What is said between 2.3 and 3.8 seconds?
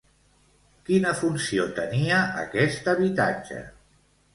aquest habitatge?